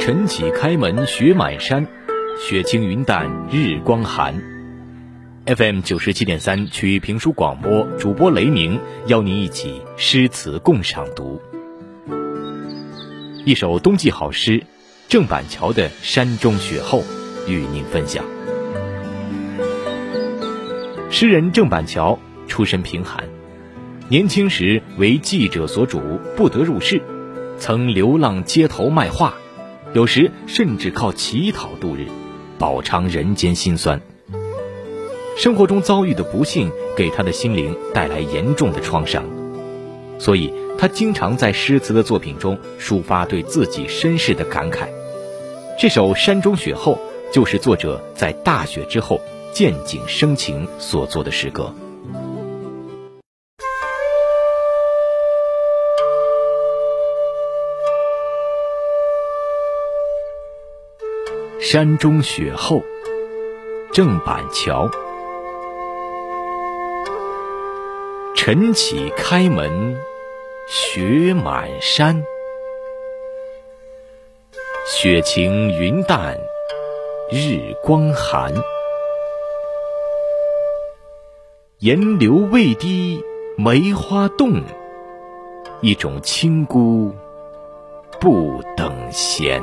[0.00, 1.86] 晨起开门雪满山，
[2.38, 4.34] 雪清云淡日光寒。
[5.46, 11.40] FM 九十七点三曲艺评书广播，主播雷鸣邀您一起诗词共赏读。
[13.44, 14.62] 一首冬季好诗，
[15.08, 17.02] 郑板桥的《山中雪后》
[17.50, 18.24] 与您分享。
[21.10, 22.18] 诗人郑板桥
[22.48, 23.24] 出身贫寒，
[24.08, 26.00] 年轻时为记者所主，
[26.36, 27.00] 不得入仕，
[27.58, 29.34] 曾流浪街头卖画。
[29.92, 32.06] 有时甚至靠乞讨度日，
[32.58, 34.00] 饱尝人间辛酸。
[35.36, 39.24] 生活中遭遇的不幸给他的心灵带来严重的创伤，
[40.18, 44.88] 所以他经常在诗词的作品中抒发对自己身世的感慨。
[45.78, 46.98] 这首《山中雪后》
[47.34, 49.20] 就是作者在大雪之后
[49.52, 51.72] 见景生情所作的诗歌。
[61.66, 62.82] 山中雪后，
[63.90, 64.86] 郑板桥。
[68.36, 69.96] 晨起开门，
[70.68, 72.22] 雪满山。
[74.86, 76.38] 雪晴云淡，
[77.32, 78.52] 日光寒。
[81.78, 83.24] 岩流未滴
[83.56, 84.62] 梅花动，
[85.80, 87.10] 一种清孤
[88.20, 89.62] 不等闲。